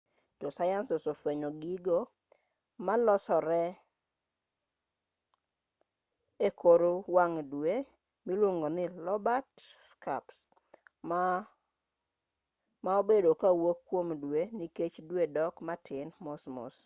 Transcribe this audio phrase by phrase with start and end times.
[0.41, 1.99] josayans osefwenyo gigo
[2.85, 3.63] ma-olosore
[6.47, 6.81] ekor
[7.15, 7.73] wang' dwe
[8.27, 9.59] miluongo ni lobate
[9.89, 10.37] scarps
[12.85, 16.75] ma-obedo kowuok kuom dwe nikech dwe dok matin mosmos